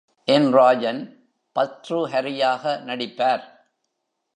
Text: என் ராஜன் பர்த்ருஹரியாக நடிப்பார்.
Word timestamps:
என் 0.27 0.51
ராஜன் 0.51 1.01
பர்த்ருஹரியாக 1.55 2.63
நடிப்பார். 2.85 3.43